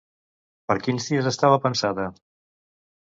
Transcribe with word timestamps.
Per 0.71 0.77
quins 0.87 1.09
dies 1.11 1.29
estava 1.33 1.59
pensada? 1.67 2.11